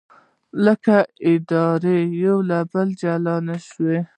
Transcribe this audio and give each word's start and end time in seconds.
لیک 0.65 0.85
او 0.97 1.03
اداره 1.33 1.95
یو 2.23 2.37
له 2.49 2.59
بله 2.71 2.93
جلا 3.01 3.35
نه 3.47 3.57
شول. 3.67 3.99